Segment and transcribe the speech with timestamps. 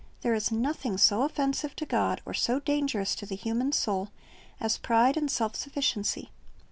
[0.21, 4.09] There is nothing so offensive to God, or so dangerous to the human soul,
[4.59, 6.31] as pride and self sufficiency.